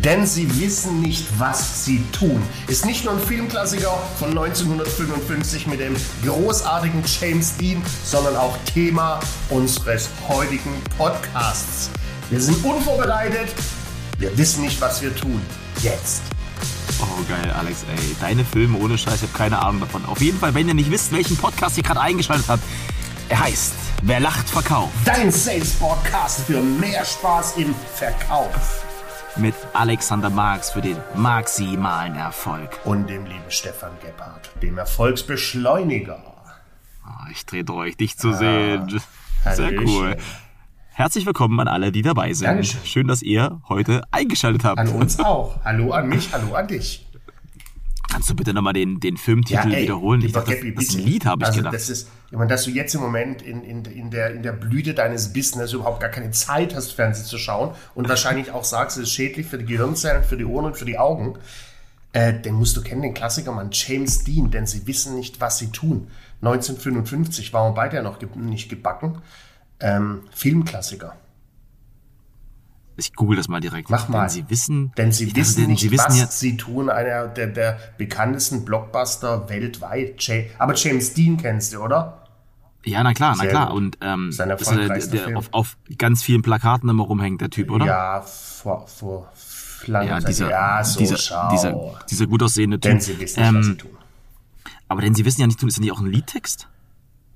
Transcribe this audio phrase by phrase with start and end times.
[0.00, 2.42] denn sie wissen nicht, was sie tun.
[2.66, 9.20] Ist nicht nur ein Filmklassiker von 1955 mit dem großartigen James Dean, sondern auch Thema
[9.50, 11.90] unseres heutigen Podcasts.
[12.30, 13.48] Wir sind unvorbereitet,
[14.18, 15.40] wir wissen nicht, was wir tun.
[15.82, 16.22] Jetzt.
[17.00, 18.16] Oh, geil, Alex, ey.
[18.20, 20.04] Deine Filme ohne Scheiß, ich habe keine Ahnung davon.
[20.04, 22.62] Auf jeden Fall, wenn ihr nicht wisst, welchen Podcast ihr gerade eingeschaltet habt,
[23.28, 23.72] er heißt
[24.04, 24.92] Wer lacht, verkauft.
[25.04, 28.84] Dein Sales Podcast für mehr Spaß im Verkauf.
[29.36, 32.78] Mit Alexander Marx für den maximalen Erfolg.
[32.84, 36.22] Und dem lieben Stefan Gebhardt, dem Erfolgsbeschleuniger.
[37.06, 39.00] Oh, ich trete euch, dich zu sehen.
[39.44, 39.88] Ah, Sehr Hallöchen.
[39.88, 40.16] cool.
[40.92, 42.48] Herzlich willkommen an alle, die dabei sind.
[42.48, 42.80] Dankeschön.
[42.84, 44.78] Schön, dass ihr heute eingeschaltet habt.
[44.78, 45.58] An uns auch.
[45.64, 47.06] Hallo an mich, hallo an dich.
[48.12, 50.20] Kannst du bitte nochmal den, den Filmtitel ey, wiederholen?
[50.20, 50.94] Ich dachte, das, das.
[50.96, 51.74] Lied, habe ich also gedacht.
[51.74, 54.52] Das ist, ich meine, dass du jetzt im Moment in, in, in, der, in der
[54.52, 58.98] Blüte deines Business überhaupt gar keine Zeit hast, Fernsehen zu schauen und wahrscheinlich auch sagst,
[58.98, 61.38] es ist schädlich für die Gehirnzellen, für die Ohren und für die Augen,
[62.12, 65.68] äh, den musst du kennen, den Klassikermann James Dean, denn sie wissen nicht, was sie
[65.68, 66.08] tun.
[66.42, 69.22] 1955 waren wir beide ja noch ge nicht gebacken.
[69.80, 71.16] Ähm, Filmklassiker.
[73.08, 73.90] Ich google das mal direkt.
[73.90, 74.22] Mach mal.
[74.22, 76.88] Denn sie wissen, Denn sie dachte, wissen denn nicht, sie wissen was ja, sie tun.
[76.90, 80.14] Einer der, der bekanntesten Blockbuster weltweit.
[80.58, 82.18] Aber James Dean kennst du, oder?
[82.84, 83.66] ja, na klar, na Sehr klar.
[83.68, 83.76] gut.
[83.76, 87.70] Und ähm, Sein ist der, der auf, auf ganz vielen Plakaten immer rumhängt, der Typ,
[87.70, 87.86] oder?
[87.86, 89.30] Ja, vor, vor
[89.86, 90.28] langer Ja, Zeit.
[90.28, 91.48] dieser, ja, so dieser, schau.
[91.50, 92.90] dieser, dieser gut aussehende Typ.
[92.90, 93.90] Denn sie wissen nicht, was sie ähm, tun.
[94.88, 96.68] aber denn sie wissen ja nicht, ist das nicht auch ein Liedtext?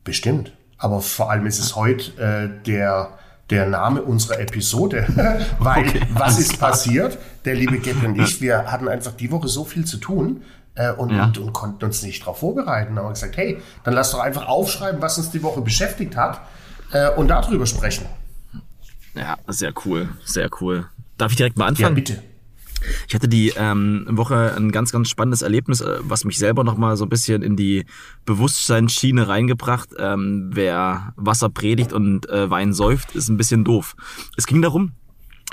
[0.05, 0.53] Bestimmt.
[0.79, 3.19] Aber vor allem ist es heute äh, der,
[3.51, 5.07] der Name unserer Episode.
[5.59, 6.71] Weil, Okay, was ist klar.
[6.71, 7.19] passiert?
[7.45, 10.43] Der liebe Gabby und ich, wir hatten einfach die Woche so viel zu tun
[10.75, 11.25] äh, und, Ja.
[11.27, 12.97] und, und konnten uns nicht darauf vorbereiten.
[12.99, 16.41] Haben wir gesagt, hey, dann lass doch einfach aufschreiben, was uns die Woche beschäftigt hat
[16.93, 18.07] äh, und darüber sprechen.
[19.15, 20.87] Ja, sehr cool, sehr cool.
[21.17, 21.95] Darf ich direkt mal Ja, anfangen?
[21.95, 22.23] bitte.
[23.09, 26.97] Ich hatte die ähm, Woche ein ganz, ganz spannendes Erlebnis, äh, was mich selber nochmal
[26.97, 27.85] so ein bisschen in die
[28.25, 29.91] Bewusstseinsschiene reingebracht.
[29.99, 33.95] Ähm, wer Wasser predigt und äh, Wein säuft, ist ein bisschen doof.
[34.37, 34.93] Es ging darum,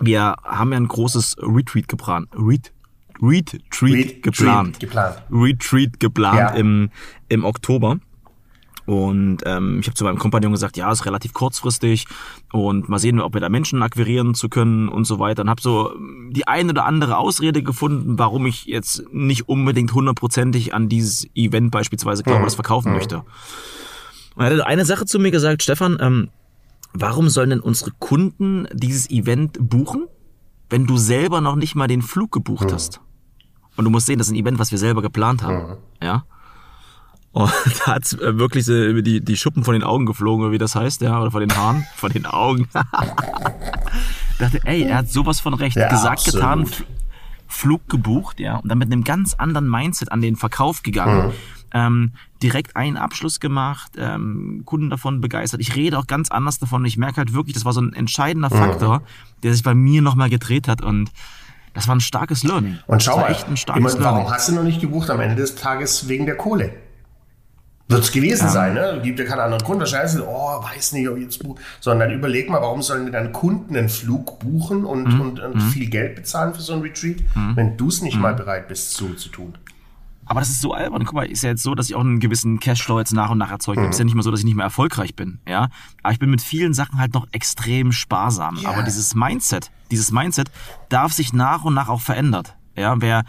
[0.02, 2.30] wir haben ja ein großes Retreat geplant.
[2.36, 2.72] Ret
[3.22, 4.80] Retreat Retreat geplant.
[4.80, 5.24] geplant.
[5.32, 6.50] Retreat geplant Ja.
[6.50, 6.90] im,
[7.30, 8.00] im Oktober.
[8.86, 12.06] Und ähm, ich habe zu meinem Kompagnon gesagt, ja, ist relativ kurzfristig
[12.52, 15.44] und mal sehen, ob wir da Menschen akquirieren zu können und so weiter.
[15.44, 19.94] Und habe so ähm, die eine oder andere Ausrede gefunden, warum ich jetzt nicht unbedingt
[19.94, 23.24] hundertprozentig an dieses Event beispielsweise glaube, das verkaufen möchte.
[24.36, 26.30] Und er hatte eine Sache zu mir gesagt, Stefan, ähm,
[26.94, 30.08] warum sollen denn unsere Kunden dieses Event buchen,
[30.70, 33.00] wenn du selber noch nicht mal den Flug gebucht hast?
[33.76, 35.78] Und du musst sehen, das ist ein Event, was wir selber geplant haben.
[36.02, 36.26] Ja.
[37.34, 37.52] Und
[37.86, 40.58] da hat's äh, wirklich so über die, die Schuppen von den Augen geflogen, oder wie
[40.58, 42.70] das heißt, ja, oder von den Haaren, von den Augen.
[44.40, 45.76] dachte, ey, er hat sowas von recht.
[45.76, 46.36] Ja, Gesagt, absolut.
[46.36, 46.68] getan,
[47.48, 51.34] Flug gebucht, ja, und dann mit einem ganz anderen Mindset an den Verkauf gegangen.
[51.76, 52.12] Ähm,
[52.42, 55.60] direkt einen Abschluss gemacht, ähm, Kunden davon begeistert.
[55.60, 56.86] Ich rede auch ganz anders davon.
[56.86, 59.02] Ich merke halt wirklich, das war so ein entscheidender Faktor,
[59.42, 61.12] der sich bei mir nochmal gedreht hat und
[61.74, 62.78] das war ein starkes Learning.
[62.86, 64.32] Und schau mal, echt ein starkes warum Learning.
[64.32, 66.74] hast du noch nicht gebucht am Ende des Tages wegen der Kohle?
[67.94, 69.00] Wird es gewesen sein, ne?
[69.04, 69.80] Gibt ja keinen anderen Grund.
[69.80, 71.62] Wahrscheinlich, oh, weiß nicht, ob ich jetzt buche.
[71.80, 75.22] Sondern überleg mal, warum sollen denn dann Kunden einen Flug buchen und, Mhm.
[75.22, 77.18] und, und viel Geld bezahlen für so ein Retreat,
[77.56, 79.54] wenn du es nicht mal bereit bist, so zu tun?
[80.26, 81.04] Aber das ist so albern.
[81.04, 83.38] Guck mal, ist ja jetzt so, dass ich auch einen gewissen Cashflow jetzt nach und
[83.38, 83.82] nach erzeuge.
[83.82, 83.90] Mhm.
[83.90, 85.68] Ist ja nicht mehr so, dass ich nicht mehr erfolgreich bin, ja.
[86.02, 88.56] Aber ich bin mit vielen Sachen halt noch extrem sparsam.
[88.62, 88.70] Ja.
[88.70, 90.50] Aber dieses Mindset, dieses Mindset
[90.88, 92.56] darf sich nach und nach auch verändert.
[92.76, 93.26] Ja, wer,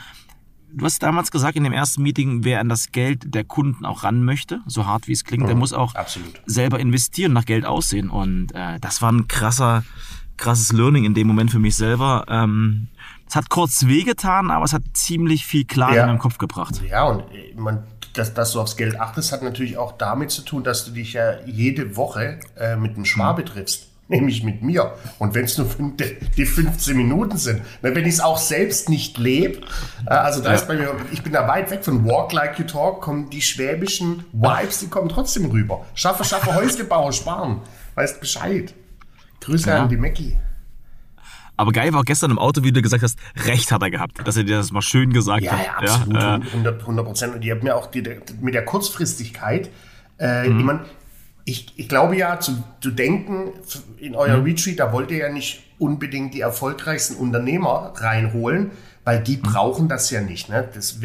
[0.76, 4.02] du hast damals gesagt in dem ersten Meeting, wer an das Geld der Kunden auch
[4.04, 6.00] ran möchte, so hart wie es klingt, der muss auch Mhm.
[6.00, 6.40] absolut.
[6.46, 8.10] selber investieren, nach Geld aussehen.
[8.10, 9.84] Und äh, das war ein krasser,
[10.36, 12.24] krasses Learning in dem Moment für mich selber.
[12.28, 12.88] Ähm,
[13.28, 16.02] es hat kurz wehgetan, aber es hat ziemlich viel Klarheit Ja.
[16.02, 16.80] in meinem Kopf gebracht.
[16.88, 20.42] Ja, und äh, man, dass, dass du aufs Geld achtest, hat natürlich auch damit zu
[20.42, 23.46] tun, dass du dich ja jede Woche äh, mit einem Schwabe Mhm.
[23.46, 23.88] triffst.
[24.06, 24.92] Nämlich mit mir.
[25.18, 29.16] Und wenn es nur die die 15 Minuten sind, wenn ich es auch selbst nicht
[29.16, 29.60] lebe,
[30.06, 30.54] äh, also da Ja.
[30.56, 33.40] ist bei mir, ich bin da weit weg von Walk Like You Talk, kommen die
[33.40, 35.86] schwäbischen Vibes, die kommen trotzdem rüber.
[35.94, 37.60] Schaffe, schaffe, Häuslebauer, sparen.
[37.94, 38.74] Weißt Bescheid.
[39.40, 39.82] Grüße Ja.
[39.84, 40.36] an die Mackie.
[41.56, 44.26] Aber geil war auch gestern im Auto, wie du gesagt hast, recht hat er gehabt,
[44.26, 45.82] dass er dir das mal schön gesagt Ja, hat.
[45.82, 46.14] ja, absolut.
[46.20, 47.34] Ja, äh, 100 100 Prozent.
[47.36, 48.02] Und ihr habt mir auch die,
[48.40, 49.70] mit der Kurzfristigkeit,
[50.18, 50.58] äh, Mhm.
[50.58, 50.80] ich, mein,
[51.44, 53.52] ich, ich glaube ja, zu, zu denken,
[53.98, 54.44] in euer Mhm.
[54.44, 58.70] Retreat, da wollt ihr ja nicht unbedingt die erfolgreichsten Unternehmer reinholen,
[59.04, 59.42] weil die Mhm.
[59.42, 60.48] brauchen das ja nicht.
[60.48, 60.68] Ne?
[60.72, 60.98] Das,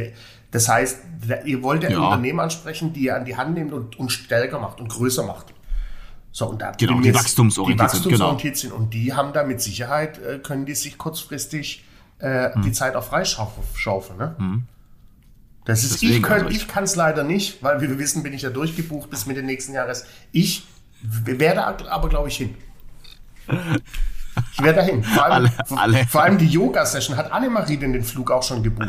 [0.52, 1.00] das heißt,
[1.46, 2.00] ihr wollt ja, Ja.
[2.00, 5.48] Unternehmen ansprechen, die ihr an die Hand nehmt und, und stärker macht und größer macht.
[6.32, 8.12] So, und da Genau, die wachstumsorientiert die sind, genau.
[8.14, 8.72] wachstumsorientiert sind.
[8.72, 11.84] Und die haben da mit Sicherheit, äh, können die sich kurzfristig
[12.20, 14.18] äh, die Zeit auch freischaufeln.
[14.18, 14.36] Ne?
[15.66, 18.34] Das ist, Deswegen, ich kann also ich- es leider nicht, weil wie wir wissen, bin
[18.34, 20.06] ich ja durchgebucht bis Mitte nächsten Jahres.
[20.32, 20.66] Ich
[21.04, 22.56] werde aber, glaube ich, hin.
[24.54, 25.04] Ich werde dahin.
[25.04, 25.34] Vor allem,
[25.68, 26.08] Alle- alle.
[26.08, 28.88] vor allem die Yoga-Session hat Annemarie denn den Flug auch schon gebucht.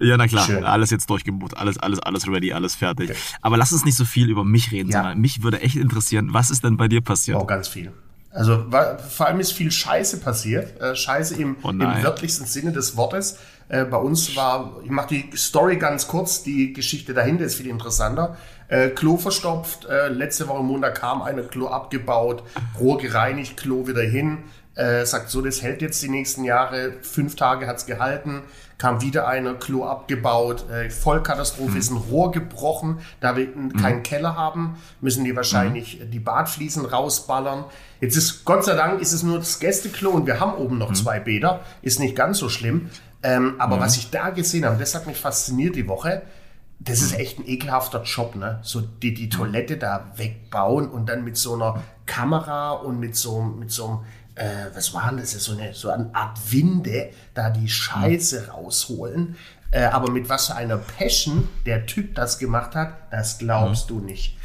[0.00, 0.64] Ja, na klar, Schön.
[0.64, 3.12] alles jetzt durchgebucht, alles, alles, alles ready, alles fertig.
[3.42, 4.98] Aber lass uns nicht so viel über mich reden, Ja.
[5.02, 7.36] sondern mich würde echt interessieren, was ist denn bei dir passiert?
[7.36, 7.92] Auch ganz viel.
[8.32, 8.64] Also
[9.10, 10.80] vor allem ist viel Scheiße passiert.
[10.80, 12.02] Äh, Scheiße im, Oh im nein.
[12.02, 13.38] wörtlichsten Sinne des Wortes.
[13.68, 17.66] Äh, bei uns war, ich mache die Story ganz kurz, die Geschichte dahinter ist viel
[17.68, 18.36] interessanter.
[18.68, 22.42] Äh, Klo verstopft, letzte Woche Montag kam eine Klo abgebaut,
[22.80, 24.38] Rohr gereinigt, Klo wieder hin.
[24.74, 26.92] Äh, sagt so, das hält jetzt die nächsten Jahre.
[27.02, 28.42] Fünf Tage hat's gehalten.
[28.78, 30.64] Kam wieder eine Klo abgebaut.
[30.70, 32.98] Äh, Vollkatastrophe ist ein Rohr gebrochen.
[33.20, 37.64] Da wir n- keinen Keller haben, müssen die wahrscheinlich die Badfliesen rausballern.
[38.00, 40.92] Jetzt ist, Gott sei Dank, ist es nur das Gästeklo und wir haben oben noch
[40.94, 41.60] zwei Bäder.
[41.82, 42.88] Ist nicht ganz so schlimm.
[43.22, 46.22] Ähm, aber was ich da gesehen habe, das hat mich fasziniert die Woche.
[46.80, 48.58] Das ist echt ein ekelhafter Job, ne?
[48.62, 53.40] So die, die Toilette da wegbauen und dann mit so einer Kamera und mit so,
[53.40, 53.98] mit so einem,
[54.34, 55.32] äh, was war denn das?
[55.32, 59.36] So eine, so eine Art Winde, da die Scheiße rausholen.
[59.70, 64.00] Äh, aber mit was für einer Passion der Typ das gemacht hat, das glaubst du
[64.00, 64.36] nicht.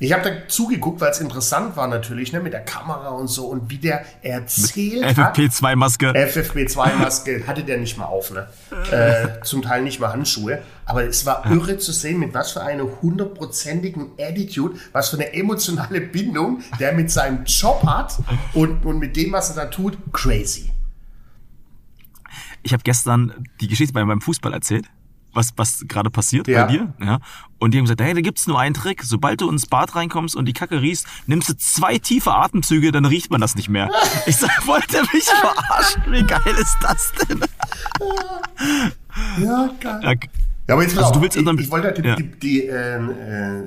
[0.00, 3.46] Ich habe da zugeguckt, weil es interessant war natürlich, ne, mit der Kamera und so
[3.46, 5.36] und wie der erzählt hat.
[5.36, 6.10] FFP2-Maske.
[6.10, 8.48] FFP2-Maske hatte der nicht mal auf, ne?
[8.90, 10.62] Äh, zum Teil nicht mal Handschuhe.
[10.84, 15.32] Aber es war irre zu sehen, mit was für einer hundertprozentigen Attitude, was für eine
[15.32, 18.18] emotionale Bindung der mit seinem Job hat
[18.52, 20.72] und, und mit dem, was er da tut, crazy.
[22.64, 24.86] Ich habe gestern die Geschichte beim, beim Fußball erzählt,
[25.34, 26.64] was, was gerade passiert Ja.
[26.66, 26.92] bei dir.
[27.00, 27.18] Ja.
[27.58, 29.02] Und die haben gesagt, hey, da gibt's nur einen Trick.
[29.02, 33.04] Sobald du ins Bad reinkommst und die Kacke riechst, nimmst du zwei tiefe Atemzüge, dann
[33.04, 33.90] riecht man das nicht mehr.
[34.26, 36.02] Ich sag, wollt ihr mich verarschen?
[36.10, 37.40] Wie geil ist das denn?
[39.42, 40.00] Ja, geil.
[40.02, 40.12] Ja,
[40.66, 42.16] Ja, aber jetzt Also du willst ich, ich wollte die, Ja.
[42.16, 43.62] die, die, ähm, äh,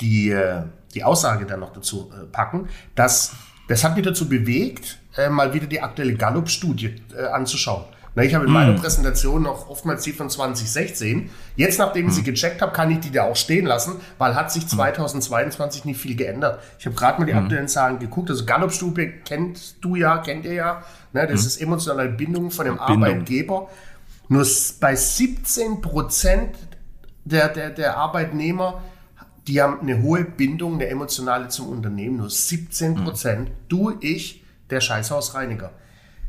[0.00, 0.62] die, äh,
[0.94, 3.34] die Aussage dann noch dazu äh, packen, dass
[3.68, 6.94] das hat mich dazu bewegt, äh, mal wieder die aktuelle Gallup-Studie
[7.32, 7.84] anzuschauen.
[8.16, 11.28] Na, ich habe in meiner Präsentation noch oftmals die von 2016.
[11.54, 14.50] Jetzt, nachdem ich sie gecheckt habe, kann ich die da auch stehen lassen, weil hat
[14.50, 16.58] sich 2022 nicht viel geändert.
[16.78, 18.30] Ich habe gerade mal die aktuellen Zahlen geguckt.
[18.30, 20.82] Also Gallup-Studie kennst du ja, kennt ihr ja.
[21.12, 23.04] Ne, das ist emotionale Bindung von dem Bindung.
[23.04, 23.68] Arbeitgeber.
[24.28, 24.46] Nur
[24.80, 26.56] bei 17 Prozent
[27.26, 28.82] der, der, der Arbeitnehmer,
[29.46, 32.16] die haben eine hohe Bindung, eine emotionale zum Unternehmen.
[32.16, 33.50] Nur 17 Prozent.
[33.68, 35.70] Du, ich, der Scheißhausreiniger.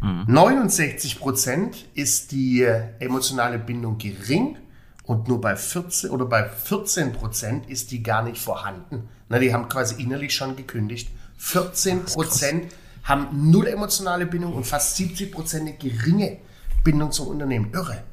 [0.02, 4.58] 69 Prozent ist die äh, emotionale Bindung gering
[5.04, 9.10] und nur bei 14 oder bei 14 Prozent ist die gar nicht vorhanden.
[9.30, 11.10] Na, die haben quasi innerlich schon gekündigt.
[11.38, 12.74] 14 Prozent
[13.04, 16.38] haben null emotionale Bindung und fast 70 Prozent eine geringe
[16.84, 17.72] Bindung zum Unternehmen.
[17.74, 18.04] Irre.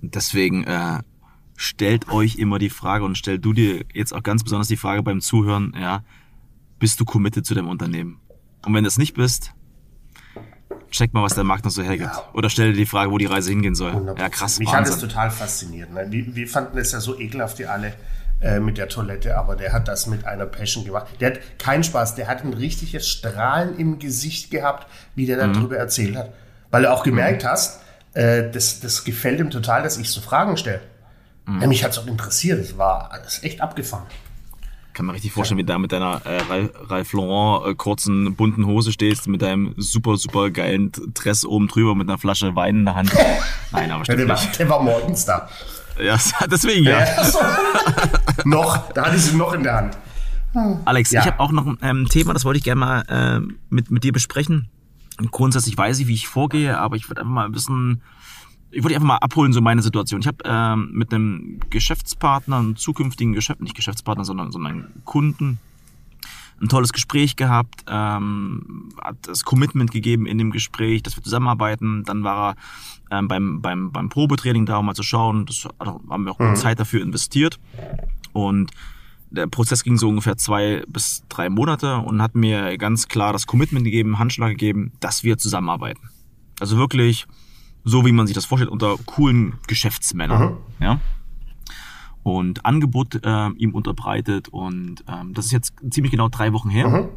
[0.00, 1.00] Deswegen äh,
[1.56, 5.02] stellt euch immer die Frage und stell du dir jetzt auch ganz besonders die Frage
[5.02, 6.04] beim Zuhören, ja,
[6.78, 8.20] bist du committed zu dem Unternehmen?
[8.64, 9.54] Und wenn du es nicht bist,
[10.92, 12.10] check mal, was der Markt noch so hergibt.
[12.14, 12.22] Ja.
[12.34, 13.92] Oder stell dir die Frage, wo die Reise hingehen soll.
[13.92, 14.18] 100%.
[14.18, 15.08] Ja, krass, Mich hat es Wahnsinn.
[15.08, 15.92] total fasziniert.
[15.92, 16.06] Ne?
[16.10, 17.92] Wir, wir fanden es ja so ekelhaft, die alle
[18.40, 21.06] äh, mit der Toilette, aber der hat das mit einer Passion gemacht.
[21.20, 25.52] Der hat keinen Spaß, der hat ein richtiges Strahlen im Gesicht gehabt, wie der Mhm.
[25.54, 26.32] darüber erzählt hat.
[26.70, 27.80] Weil du auch gemerkt hast,
[28.14, 30.80] äh, das, das gefällt ihm total, dass ich so Fragen stelle.
[31.46, 31.68] Mhm.
[31.68, 34.06] Mich hat es auch interessiert, es war das ist echt abgefahren.
[34.94, 38.34] Kann man richtig vorstellen, wie du da mit deiner äh, Ralph, Ralph Lauren äh, kurzen
[38.34, 42.76] bunten Hose stehst, mit deinem super, super geilen Dress oben drüber, mit einer Flasche Wein
[42.80, 43.12] in der Hand.
[43.72, 44.58] Nein, aber stimmt der, war, nicht.
[44.58, 45.48] der war morgens da.
[46.02, 46.18] Ja,
[46.50, 47.00] deswegen ja.
[47.00, 47.38] Ja, so.
[48.44, 49.98] noch, da hatte ich sie noch in der Hand.
[50.84, 51.20] Alex, Ja.
[51.20, 54.04] ich habe auch noch ein ähm, Thema, das wollte ich gerne mal äh, mit, mit
[54.04, 54.68] dir besprechen.
[55.18, 58.02] Und grundsätzlich weiß ich, wie ich vorgehe, aber ich würde einfach mal ein bisschen,
[58.72, 60.20] ich dich einfach mal abholen, so meine Situation.
[60.20, 65.58] Ich habe ähm, mit einem Geschäftspartner, einem zukünftigen Geschäft, nicht Geschäftspartner, sondern, sondern Kunden,
[66.60, 72.04] ein tolles Gespräch gehabt, ähm, hat das Commitment gegeben in dem Gespräch, dass wir zusammenarbeiten.
[72.04, 72.56] Dann war
[73.10, 75.44] er ähm, beim, beim, beim Probetraining da, um mal zu schauen.
[75.46, 76.56] Das haben wir auch Mhm.
[76.56, 77.58] Zeit dafür investiert.
[78.32, 78.70] Und
[79.30, 83.46] der Prozess ging so ungefähr zwei bis drei Monate und hat mir ganz klar das
[83.46, 86.10] Commitment gegeben, Handschlag gegeben, dass wir zusammenarbeiten.
[86.60, 87.26] Also wirklich
[87.84, 90.56] so, wie man sich das vorstellt, unter coolen Geschäftsmännern.
[90.80, 91.00] Ja
[92.24, 96.88] und Angebot äh, ihm unterbreitet und ähm, das ist jetzt ziemlich genau drei Wochen her
[96.88, 97.08] Mhm.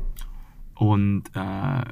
[0.73, 1.83] und äh,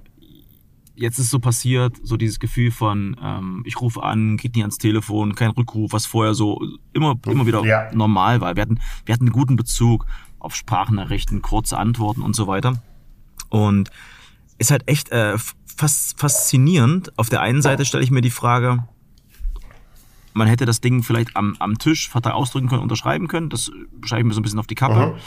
[0.96, 4.80] jetzt ist so passiert, so dieses Gefühl von ähm, ich rufe an, geht nie ans
[4.80, 6.60] Telefon, kein Rückruf, was vorher so
[6.94, 7.94] immer immer wieder Ja.
[7.94, 8.56] normal war.
[8.56, 10.08] Wir hatten wir hatten einen guten Bezug
[10.40, 12.82] auf Sprachnachrichten, kurze Antworten und so weiter
[13.50, 13.92] und
[14.64, 15.38] ist halt echt äh,
[15.78, 17.18] fast faszinierend.
[17.18, 18.88] Auf der einen Seite stelle ich mir die Frage,
[20.34, 23.50] man hätte das Ding vielleicht am, am Tisch Vertrag ausdrücken können, unterschreiben können.
[23.50, 23.72] Das
[24.04, 25.14] schreibe ich mir so ein bisschen auf die Kappe.
[25.14, 25.20] Mhm.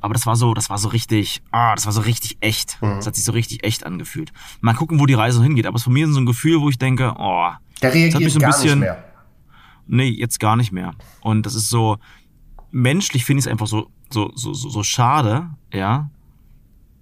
[0.00, 2.80] Aber das war so, das war so richtig, ah, das war so richtig echt.
[2.80, 2.96] Mhm.
[2.96, 4.32] Das hat sich so richtig echt angefühlt.
[4.60, 5.66] Mal gucken, wo die Reise hingeht.
[5.66, 7.50] Aber es ist von mir so ein Gefühl, wo ich denke, oh,
[7.82, 9.04] der reagiert so ein gar bisschen, nicht mehr.
[9.86, 10.92] Nee, jetzt gar nicht mehr.
[11.20, 11.98] Und das ist so,
[12.70, 16.10] menschlich finde ich es einfach so, so, so, so, so schade, ja.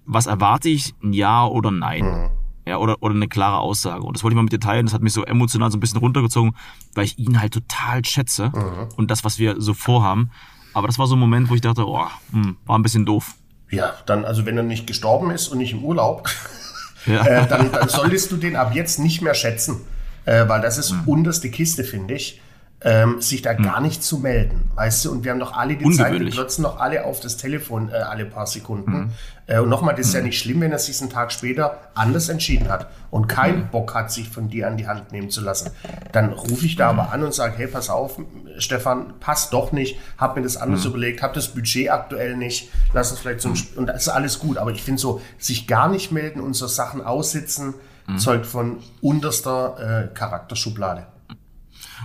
[0.05, 0.93] Was erwarte ich?
[1.03, 2.05] Ein Ja oder Nein?
[2.05, 2.29] Mhm.
[2.65, 4.03] Ja, oder, oder eine klare Aussage.
[4.03, 4.85] Und das wollte ich mal mit dir teilen.
[4.85, 6.55] Das hat mich so emotional so ein bisschen runtergezogen,
[6.93, 8.87] weil ich ihn halt total schätze mhm.
[8.95, 10.31] und das, was wir so vorhaben.
[10.73, 13.35] Aber das war so ein Moment, wo ich dachte, oh, hm, war ein bisschen doof.
[13.69, 16.29] Ja, dann, also wenn er nicht gestorben ist und nicht im Urlaub,
[17.05, 17.25] ja.
[17.25, 19.81] äh, dann, dann solltest du den ab jetzt nicht mehr schätzen.
[20.25, 21.01] Äh, weil das ist mhm.
[21.05, 22.41] unterste Kiste, finde ich
[22.83, 23.63] ähm, sich da hm.
[23.63, 25.11] gar nicht zu melden, weißt du?
[25.11, 27.93] Und wir haben doch alle die Zeit, wir klotzen doch alle auf das Telefon äh,
[27.95, 28.93] alle paar Sekunden.
[28.93, 29.09] Hm.
[29.47, 30.27] Äh, und nochmal, das ist ja hm.
[30.27, 33.69] nicht schlimm, wenn er sich einen Tag später anders entschieden hat und keinen hm.
[33.71, 35.71] Bock hat, sich von dir an die Hand nehmen zu lassen.
[36.11, 36.99] Dann rufe ich da hm.
[36.99, 38.19] aber an und sage, hey, pass auf,
[38.57, 43.11] Stefan, passt doch nicht, hab mir das anders überlegt, hab das Budget aktuell nicht, lass
[43.11, 44.57] uns vielleicht so ein, und das ist alles gut.
[44.57, 47.75] Aber ich finde so, sich gar nicht melden und so Sachen aussitzen,
[48.17, 51.07] zeugt von unterster äh, Charakterschublade.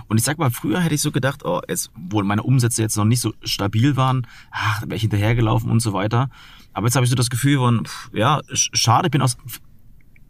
[0.07, 2.97] Und ich sag mal, früher hätte ich so gedacht, oh, jetzt, wo meine Umsätze jetzt
[2.97, 6.29] noch nicht so stabil waren, ach, da wäre ich hinterhergelaufen und so weiter.
[6.73, 9.37] Aber jetzt habe ich so das Gefühl von, pff, ja, schade, ich bin aus.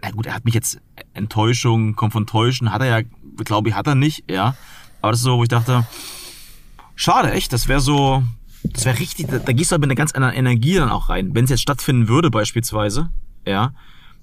[0.02, 0.80] Na gut, er hat mich jetzt
[1.14, 3.08] Enttäuschung, kommt von Täuschen, hat er ja,
[3.44, 4.56] glaube ich, hat er nicht, ja.
[5.02, 5.86] Aber das ist so, wo ich dachte,
[6.96, 8.24] schade, echt, das wäre so,
[8.64, 11.10] das wäre richtig, da, da gehst du halt mit einer ganz anderen Energie dann auch
[11.10, 11.36] rein.
[11.36, 13.10] Wenn es jetzt stattfinden würde, beispielsweise,
[13.46, 13.74] ja,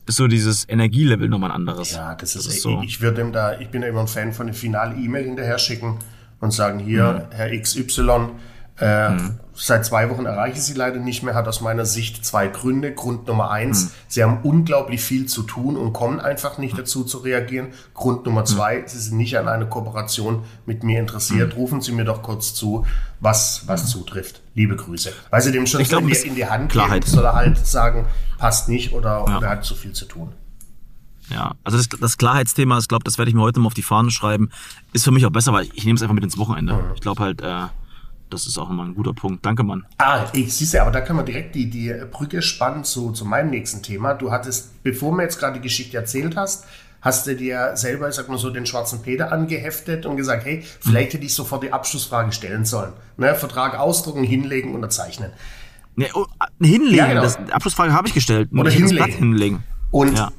[0.06, 1.92] ist so dieses Energielevel nochmal ein anderes.
[1.92, 2.80] Ja, das ist, das ist so.
[2.82, 5.58] Ich würde ihm da, ich bin ja immer ein Fan von eine finale E-Mail hinterher
[5.58, 5.98] schicken
[6.40, 7.36] und sagen, hier, mhm.
[7.36, 8.28] Herr XY,
[8.80, 9.40] äh, mhm.
[9.58, 12.92] Seit zwei Wochen erreiche ich sie leider nicht mehr, hat aus meiner Sicht zwei Gründe.
[12.92, 13.90] Grund Nummer eins, mhm.
[14.08, 17.68] sie haben unglaublich viel zu tun und kommen einfach nicht dazu zu reagieren.
[17.94, 18.88] Grund Nummer zwei, mhm.
[18.88, 21.54] sie sind nicht an eine Kooperation mit mir interessiert.
[21.54, 21.60] Mhm.
[21.60, 22.84] Rufen Sie mir doch kurz zu,
[23.20, 23.88] was, was mhm.
[23.88, 24.42] zutrifft.
[24.54, 25.12] Liebe Grüße.
[25.30, 27.04] Weil sie dem schon glaub, in, die, in die Hand Klarheit.
[27.04, 28.06] geben, soll er halt sagen,
[28.38, 29.38] passt nicht oder, ja.
[29.38, 30.32] oder hat zu viel zu tun.
[31.30, 33.82] Ja, also das, das Klarheitsthema, ich glaube, das werde ich mir heute mal auf die
[33.82, 34.50] Fahne schreiben,
[34.92, 36.74] ist für mich auch besser, weil ich nehme es einfach mit ins Wochenende.
[36.74, 36.94] Mhm.
[36.94, 37.66] Ich glaube halt, äh,
[38.30, 39.44] das ist auch immer ein guter Punkt.
[39.44, 39.86] Danke, Mann.
[39.98, 43.24] Ah, ich siehst du, aber da können wir direkt die, die Brücke spannen zu, zu
[43.24, 44.14] meinem nächsten Thema.
[44.14, 46.66] Du hattest, bevor mir jetzt gerade die Geschichte erzählt hast,
[47.00, 51.14] hast du dir selber, sag mal so, den schwarzen Peter angeheftet und gesagt, hey, vielleicht
[51.14, 52.92] hätte ich sofort die Abschlussfrage stellen sollen.
[53.16, 55.30] Ne, Vertrag ausdrucken, hinlegen, unterzeichnen.
[55.94, 56.26] Nee, oh,
[56.60, 57.22] hinlegen, ja, genau.
[57.22, 58.50] das, Abschlussfrage habe ich gestellt.
[58.52, 59.12] Oder hinlegen.
[59.12, 59.62] hinlegen.
[59.90, 60.30] Und ja.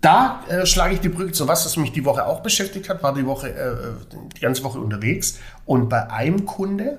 [0.00, 3.02] da äh, schlage ich die Brücke zu was, was mich die Woche auch beschäftigt hat,
[3.02, 5.38] war die Woche, äh, die ganze Woche unterwegs.
[5.64, 6.98] Und bei einem Kunde,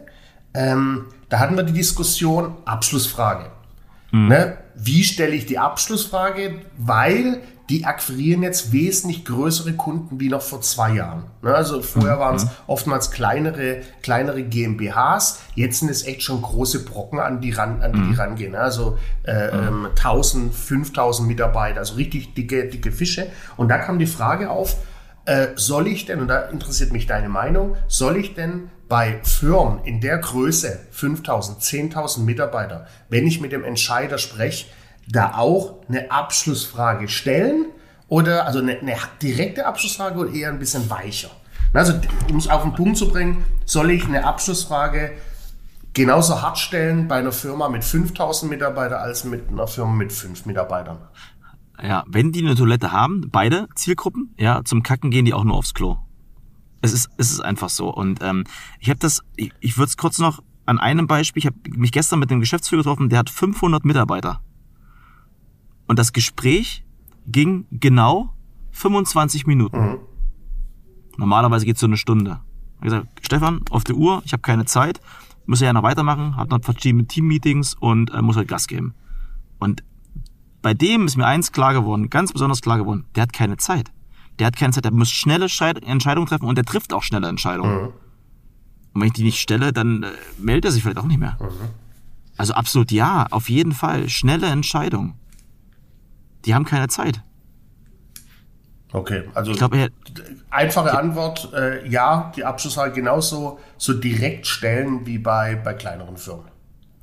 [0.54, 3.52] ähm, da hatten wir die Diskussion Abschlussfrage.
[4.12, 4.28] Mhm.
[4.28, 4.58] Ne?
[4.76, 6.62] Wie stelle ich die Abschlussfrage?
[6.78, 11.24] Weil die akquirieren jetzt wesentlich größere Kunden wie noch vor zwei Jahren.
[11.42, 11.56] Ne?
[11.56, 12.20] Also vorher mhm.
[12.20, 15.40] waren es oftmals kleinere, kleinere GmbHs.
[15.56, 18.12] Jetzt sind es echt schon große Brocken, an die, ran, an die, mhm.
[18.12, 18.56] die rangehen.
[18.56, 19.88] Also äh, mhm.
[19.88, 23.28] 1000, ähm, 5000 Mitarbeiter, also richtig dicke, dicke Fische.
[23.56, 24.78] Und da kam die Frage auf,
[25.26, 29.84] äh, soll ich denn, und da interessiert mich deine Meinung, soll ich denn bei Firmen
[29.86, 34.68] in der Größe, 5000, 10.000 Mitarbeiter, wenn ich mit dem Entscheider spreche,
[35.08, 37.66] da auch eine Abschlussfrage stellen
[38.08, 41.32] oder also eine, eine direkte Abschlussfrage oder eher ein bisschen weicher?
[41.74, 41.94] Also,
[42.30, 45.14] um es auf den Punkt zu bringen, soll ich eine Abschlussfrage
[45.94, 50.46] genauso hart stellen bei einer Firma mit 5000 Mitarbeitern als mit einer Firma mit 5
[50.46, 51.00] Mitarbeitern?
[51.82, 55.56] Ja, wenn die eine Toilette haben, beide Zielgruppen, ja, zum Kacken gehen die auch nur
[55.56, 55.98] aufs Klo.
[56.84, 57.94] Es ist, es ist einfach so.
[57.94, 58.44] Und ähm,
[58.82, 61.94] ich habe das, ich, ich würde es kurz noch an einem Beispiel, ich habe mich
[61.94, 64.42] gestern mit dem Geschäftsführer getroffen, der hat 500 Mitarbeiter.
[65.88, 66.84] Und das Gespräch
[67.26, 68.34] ging genau
[68.72, 69.78] 25 Minuten.
[69.78, 70.00] Mhm.
[71.16, 72.42] Normalerweise geht es so eine Stunde.
[72.82, 75.00] Ich habe gesagt, Stefan, auf der Uhr, ich habe keine Zeit,
[75.46, 78.94] muss ja noch weitermachen, habe noch verschiedene Teammeetings und äh, muss halt Gas geben.
[79.58, 79.86] Und
[80.62, 83.90] bei dem ist mir eins klar geworden, ganz besonders klar geworden, der hat keine Zeit
[84.40, 87.84] der hat keine Zeit, der muss schnelle Entscheidungen treffen und der trifft auch schnelle Entscheidungen.
[87.84, 87.94] Mhm.
[88.94, 91.38] Und wenn ich die nicht stelle, dann äh, meldet er sich vielleicht auch nicht mehr.
[91.40, 91.70] Mhm.
[92.38, 94.10] Also absolut ja, auf jeden Fall.
[94.10, 95.14] Schnelle Entscheidungen.
[96.46, 97.22] Die haben keine Zeit.
[98.92, 99.90] Okay, also ich glaub, er,
[100.52, 101.00] einfache ja.
[101.00, 106.46] Antwort, äh, ja, die Abschlussfrage genauso so direkt stellen wie bei, bei kleineren Firmen.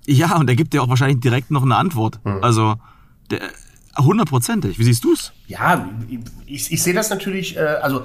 [0.06, 2.24] Ja, und er gibt dir auch wahrscheinlich direkt noch eine Antwort.
[2.24, 2.44] Mhm.
[2.44, 2.76] Also
[3.30, 3.40] der,
[3.98, 4.78] Hundertprozentig.
[4.78, 5.32] Wie siehst du es?
[5.46, 5.88] Ja,
[6.46, 8.04] ich, ich sehe das natürlich, äh, also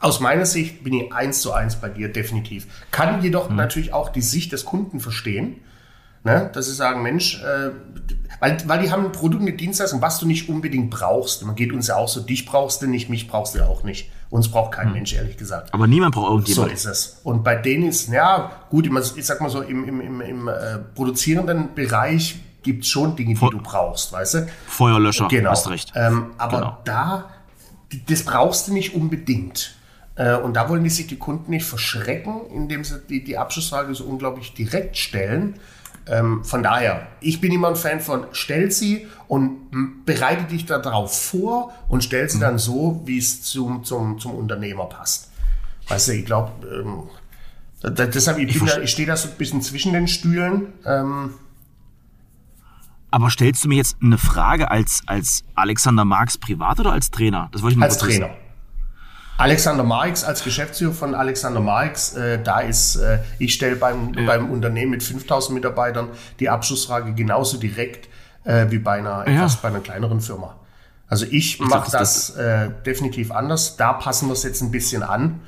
[0.00, 2.66] aus meiner Sicht bin ich eins zu eins bei dir, definitiv.
[2.90, 3.56] Kann jedoch mhm.
[3.56, 5.56] natürlich auch die Sicht des Kunden verstehen.
[6.24, 6.50] Ne?
[6.52, 7.70] Dass sie sagen, Mensch, äh,
[8.40, 11.44] weil, weil die haben ein Produkt, eine Dienstleistung, was du nicht unbedingt brauchst.
[11.44, 14.10] Man geht uns ja auch so, dich brauchst du nicht, mich brauchst du auch nicht.
[14.30, 15.72] Uns braucht kein Mensch, ehrlich gesagt.
[15.72, 16.72] Aber niemand braucht So irgendjemand.
[16.72, 17.20] ist es.
[17.22, 20.48] Und bei denen ist, ja, gut, ich ich sag mal so, im, im, im, im
[20.48, 24.48] äh, produzierenden Bereich gibt es schon Dinge, die du brauchst, weißt du?
[24.66, 25.50] Feuerlöscher, Genau.
[25.50, 25.92] hast recht.
[25.94, 26.78] Ähm, aber Genau.
[26.84, 27.24] da,
[28.08, 29.74] das brauchst du nicht unbedingt.
[30.16, 33.94] Äh, und da wollen die sich die Kunden nicht verschrecken, indem sie die, die Abschlussfrage
[33.94, 35.54] so unglaublich direkt stellen.
[36.06, 41.18] Ähm, von daher, ich bin immer ein Fan von, stell sie und bereite dich darauf
[41.30, 42.28] vor und stell Mhm.
[42.28, 45.30] sie dann so, wie es zum, zum, zum Unternehmer passt.
[45.88, 47.02] Weißt du, ich glaube, ähm,
[48.12, 50.72] deshalb, ich, da, ich stehe da so ein bisschen zwischen den Stühlen.
[50.84, 51.34] Ähm,
[53.10, 57.48] Aber stellst du mir jetzt eine Frage als, als Alexander Marx privat oder als Trainer?
[57.52, 58.22] Das wollte ich mal Als kurz wissen.
[58.22, 58.34] Trainer.
[59.38, 64.50] Alexander Marx als Geschäftsführer von Alexander Marx, äh, da ist, äh, ich stelle beim, beim
[64.50, 66.08] Unternehmen mit 5000 Mitarbeitern
[66.40, 68.08] die Abschlussfrage genauso direkt
[68.44, 69.34] äh, wie bei einer, Ja.
[69.36, 70.56] etwas, bei einer kleineren Firma.
[71.06, 73.76] Also ich, mache das- das, äh, definitiv anders.
[73.76, 75.40] Da passen wir es jetzt ein bisschen an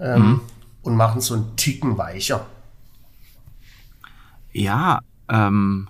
[0.00, 0.40] ähm,
[0.82, 2.46] und machen so einen Ticken weicher.
[4.52, 5.88] Ja, ähm,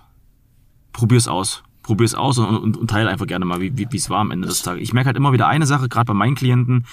[0.93, 1.63] probier's aus.
[1.81, 4.47] Probier's aus und, und, und teile einfach gerne mal, wie wie es war am Ende
[4.47, 4.81] des Tages.
[4.81, 6.85] Ich merke halt immer wieder eine Sache, gerade bei meinen Klienten,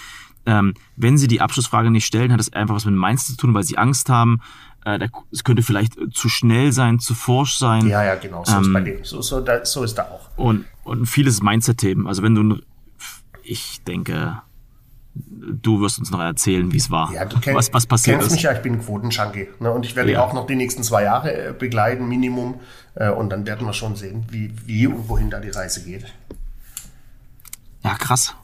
[0.46, 3.36] ähm, wenn sie die Abschlussfrage nicht stellen, hat es einfach was mit dem Mindset zu
[3.36, 4.40] tun, weil sie Angst haben,
[4.84, 7.86] äh, es könnte vielleicht äh, zu schnell sein, zu forsch sein.
[7.86, 8.44] Ja, ja, genau.
[8.44, 9.04] So ist Ähm, bei dem.
[9.04, 10.28] So, so, da, so ist da auch.
[10.36, 12.06] Und, und vieles Mindset-Themen.
[12.06, 12.56] Also wenn du,
[13.42, 14.42] ich denke,
[15.14, 17.12] du wirst uns noch erzählen, wie es war.
[17.12, 18.32] Ja, du kenn, was, was passiert kennst ist.
[18.34, 19.48] mich ja, ich bin Quotenjunkie.
[19.58, 19.70] Ne?
[19.72, 20.22] Und ich werde Ja.
[20.22, 22.60] auch noch die nächsten zwei Jahre äh, begleiten, Minimum.
[22.94, 26.06] Äh, und dann werden wir schon sehen, wie, wie und wohin da die Reise geht.
[27.82, 28.34] Ja, krass.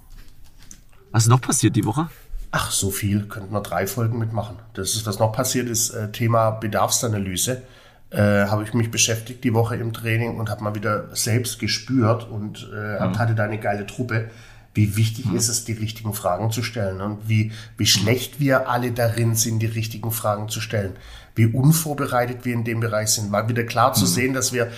[1.12, 2.08] Was ist noch passiert die Woche?
[2.52, 4.56] Ach, so viel, könnten wir drei Folgen mitmachen.
[4.74, 7.62] Das ist, was noch passiert ist, äh, Thema Bedarfsanalyse.
[8.10, 12.28] Äh, habe ich mich beschäftigt die Woche im Training und habe mal wieder selbst gespürt
[12.30, 14.30] und äh, hatte da eine geile Truppe.
[14.76, 18.92] Wie wichtig ist es, die richtigen Fragen zu stellen und wie, wie schlecht wir alle
[18.92, 20.92] darin sind, die richtigen Fragen zu stellen.
[21.34, 23.30] Wie unvorbereitet wir in dem Bereich sind.
[23.30, 24.70] Mal wieder klar zu sehen, dass wir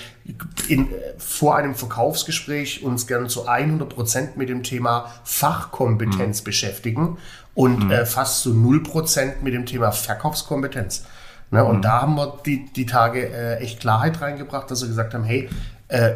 [0.69, 7.19] in, vor einem Verkaufsgespräch uns gern zu 100 Prozent mit dem Thema Fachkompetenz beschäftigen
[7.55, 11.05] und äh, fast zu 0 Prozent mit dem Thema Verkaufskompetenz.
[11.51, 15.15] Ne, und da haben wir die, die Tage äh, echt Klarheit reingebracht, dass wir gesagt
[15.15, 15.49] haben, hey,
[15.89, 16.13] äh,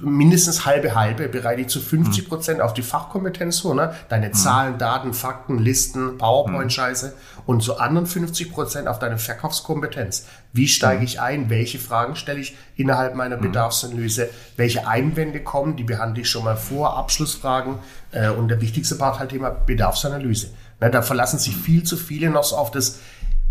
[0.00, 3.94] mindestens halbe halbe bereite ich zu 50 Prozent auf die Fachkompetenz vor, ne?
[4.08, 7.14] deine Zahlen, Daten, Fakten, Listen, PowerPoint-Scheiße
[7.46, 10.26] und zu anderen 50 Prozent auf deine Verkaufskompetenz.
[10.52, 11.50] Wie steige ich ein?
[11.50, 14.30] Welche Fragen stelle ich innerhalb meiner Bedarfsanalyse?
[14.56, 15.76] Welche Einwände kommen?
[15.76, 17.78] Die behandle ich schon mal vor, Abschlussfragen
[18.12, 20.50] äh, und der wichtigste Part halt Thema Bedarfsanalyse.
[20.80, 22.98] Ne, da verlassen sich viel zu viele noch so auf das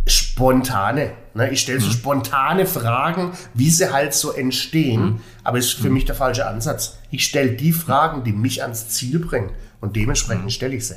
[0.08, 1.12] spontane.
[1.34, 1.52] Ne?
[1.52, 1.92] Ich stelle so Mhm.
[1.94, 5.20] spontane Fragen, wie sie halt so entstehen, Mhm.
[5.44, 6.98] aber ist für mich der falsche Ansatz.
[7.12, 10.50] Ich stelle die Fragen, die mich ans Ziel bringen und dementsprechend Mhm.
[10.50, 10.96] stelle ich sie.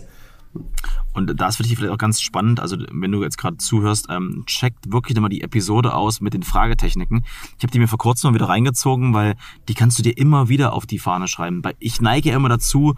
[1.13, 4.07] Und da ist für dich vielleicht auch ganz spannend, also wenn du jetzt gerade zuhörst,
[4.09, 7.25] ähm, checkt wirklich nochmal die Episode aus mit den Fragetechniken.
[7.59, 9.35] Ich habe die mir vor kurzem mal wieder reingezogen, weil
[9.69, 11.63] die kannst du dir immer wieder auf die Fahne schreiben.
[11.65, 12.95] Weil ich neige immer dazu,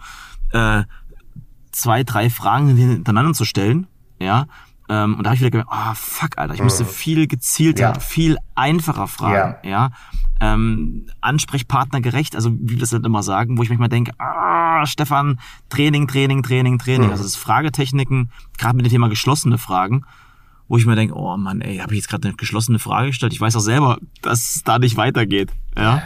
[0.51, 0.83] äh,
[1.71, 3.87] zwei, drei Fragen hintereinander zu stellen,
[4.19, 4.47] ja.
[4.89, 7.99] Ähm, und da habe ich wieder gemerkt, ah fuck, Alter, ich müsste viel gezielter, Ja.
[7.99, 9.89] viel einfacher fragen, ja.
[10.39, 14.85] Ähm, Ansprechpartner gerecht, also wie wir das dann immer sagen, wo ich manchmal denke, ah,
[14.85, 17.09] Stefan, Training, Training, Training, Training.
[17.11, 20.05] Also das ist Fragetechniken, gerade mit dem Thema geschlossene Fragen,
[20.67, 23.33] wo ich mir denke, oh Mann, ey, habe ich jetzt gerade eine geschlossene Frage gestellt?
[23.33, 25.51] Ich weiß auch selber, dass es da nicht weitergeht.
[25.75, 26.01] Ja?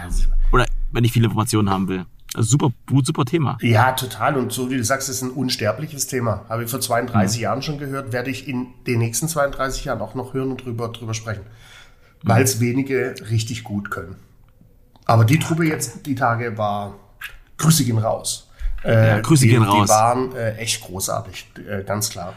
[0.51, 2.05] Oder wenn ich viele Informationen haben will.
[2.33, 2.71] Also super,
[3.03, 3.57] super Thema.
[3.61, 4.37] Ja, total.
[4.37, 6.45] Und so wie du sagst, ist ein unsterbliches Thema.
[6.49, 7.43] Habe ich vor 32 Mhm.
[7.43, 10.89] Jahren schon gehört, werde ich in den nächsten 32 Jahren auch noch hören und drüber,
[10.89, 11.41] drüber sprechen.
[12.23, 14.15] Weil es wenige richtig gut können.
[15.05, 16.95] Aber die Truppe jetzt, die Tage war,
[17.57, 18.47] Grüße gehen raus.
[18.83, 19.85] Äh, Ja, Grüße die, gehen raus.
[19.87, 22.33] Die waren äh, echt großartig, äh, ganz klar.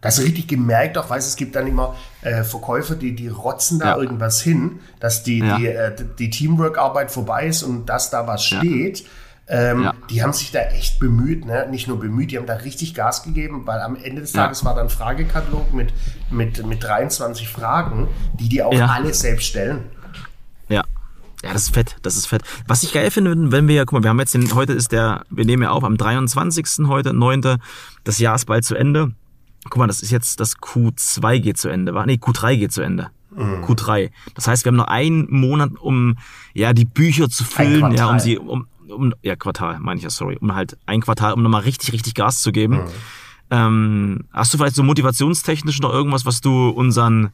[0.00, 3.78] Das ist richtig gemerkt, auch weiß es gibt dann immer äh, Verkäufer, die, die rotzen
[3.78, 3.96] da Ja.
[3.98, 5.56] irgendwas hin, dass die, Ja.
[5.58, 9.04] die, äh, die Teamwork-Arbeit vorbei ist und dass da was steht.
[9.46, 9.94] Ähm, Ja.
[10.10, 11.66] Die haben sich da echt bemüht, ne?
[11.70, 14.44] nicht nur bemüht, die haben da richtig Gas gegeben, weil am Ende des Ja.
[14.44, 15.92] Tages war dann ein Fragekatalog mit,
[16.30, 18.08] mit, mit 23 Fragen,
[18.40, 18.86] die die auch Ja.
[18.86, 19.80] alle selbst stellen.
[20.68, 20.82] Ja.
[21.42, 22.42] Ja, das ist fett, das ist fett.
[22.66, 25.24] Was ich geil finde, wenn wir, guck mal, wir haben jetzt den, heute ist der,
[25.28, 26.86] wir nehmen ja auf am 23.
[26.86, 27.58] heute, 9.
[28.04, 29.12] Das Jahr ist bald zu Ende.
[29.64, 32.06] Guck mal, das ist jetzt, das Q2 geht zu Ende, war?
[32.06, 33.08] Nee, Q3 geht zu Ende.
[33.36, 34.10] Q3.
[34.36, 36.16] Das heißt, wir haben noch einen Monat, um,
[36.52, 40.10] ja, die Bücher zu füllen, ja, um sie, um, um, ja, Quartal, meine ich ja,
[40.10, 42.80] sorry, um halt ein Quartal, um nochmal richtig, richtig Gas zu geben.
[43.50, 47.30] Ähm, hast du vielleicht so motivationstechnisch noch irgendwas, was du unseren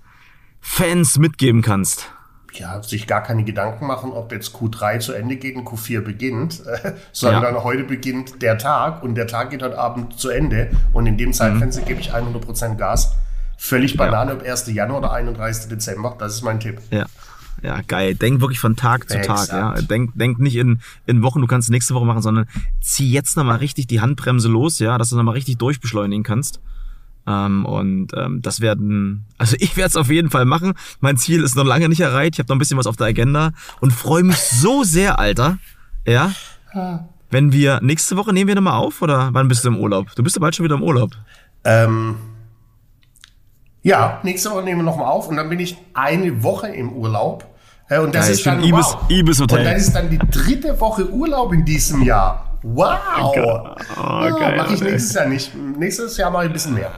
[0.60, 2.10] Fans mitgeben kannst?
[2.52, 6.66] ja, sich gar keine Gedanken machen, ob jetzt Q3 zu Ende geht und Q4 beginnt,
[6.66, 7.62] äh, sondern Ja.
[7.62, 11.32] heute beginnt der Tag und der Tag geht heute Abend zu Ende und in dem
[11.32, 13.14] Zeitfenster gebe ich 100% Gas.
[13.56, 14.66] Völlig Banane, ob 1.
[14.72, 15.68] Januar oder 31.
[15.68, 16.80] Dezember, das ist mein Tipp.
[16.90, 17.06] Ja.
[17.62, 18.14] Ja, geil.
[18.14, 19.42] Denk wirklich von Tag zu Tag.
[19.42, 19.52] Exakt.
[19.52, 19.74] Ja.
[19.82, 22.46] Denk, denk nicht in, in Wochen, du kannst nächste Woche machen, sondern
[22.80, 26.60] zieh jetzt nochmal richtig die Handbremse los, ja, dass du nochmal richtig durchbeschleunigen kannst.
[27.26, 30.74] Ähm, und ähm, das werden, also ich werde es auf jeden Fall machen.
[31.00, 32.34] Mein Ziel ist noch lange nicht erreicht.
[32.34, 35.58] Ich habe noch ein bisschen was auf der Agenda und freue mich so sehr, Alter.
[36.06, 36.32] Ja.
[37.30, 40.14] Wenn wir nächste Woche nehmen wir nochmal auf oder wann bist du im Urlaub?
[40.16, 41.12] Du bist ja bald schon wieder im Urlaub.
[41.64, 42.16] Ähm,
[43.82, 47.46] ja, nächste Woche nehmen wir nochmal auf und dann bin ich eine Woche im Urlaub.
[47.98, 49.10] Und das Geil, ist dann Ibis- wow.
[49.10, 49.58] Ibis Hotel.
[49.58, 52.58] Und das ist dann die dritte Woche Urlaub in diesem Jahr.
[52.62, 52.96] Wow!
[53.96, 55.52] Oh, geil, mache ich nächstes Jahr nicht.
[55.54, 56.92] Nächstes Jahr mache ich ein bisschen mehr.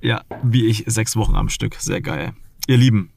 [0.00, 1.76] Ja, wie ich sechs Wochen am Stück.
[1.78, 2.32] Sehr geil.
[2.66, 3.10] Ihr Lieben,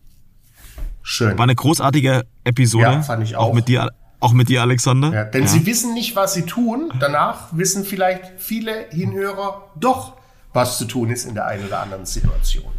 [1.02, 1.38] Schön.
[1.38, 2.84] war eine großartige Episode.
[2.84, 3.54] Ja, fand ich auch.
[3.54, 3.89] mit dir,
[4.20, 5.12] auch mit dir, Alexander.
[5.12, 6.92] Ja, denn sie wissen nicht, was sie tun.
[7.00, 10.13] Danach wissen vielleicht viele Hinhörer doch,
[10.54, 12.72] was zu tun ist in der einen oder anderen Situation.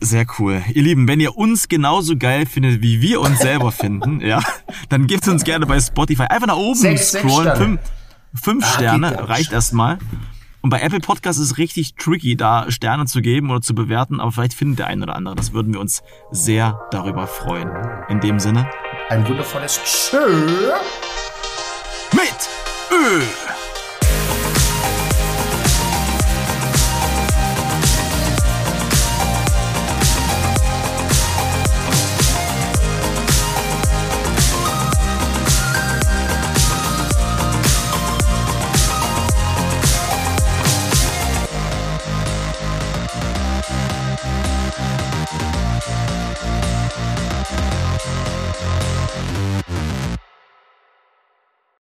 [0.00, 0.62] Sehr cool.
[0.74, 4.40] Ihr Lieben, wenn ihr uns genauso geil findet, wie wir uns selber finden, ja,
[4.90, 7.56] dann gebt uns gerne bei Spotify einfach nach oben Sechs- scrollen.
[7.56, 7.80] Fünf,
[8.34, 9.98] fünf Ah, Sterne reicht erstmal.
[10.60, 14.20] Und bei Apple Podcasts ist es richtig tricky, da Sterne zu geben oder zu bewerten,
[14.20, 15.34] aber vielleicht findet der ein oder andere.
[15.36, 17.70] Das würden wir uns sehr darüber freuen.
[18.08, 18.68] In dem Sinne,
[19.08, 20.18] Ein wundervolles Tschö.
[22.12, 22.48] mit
[22.90, 23.22] Ö.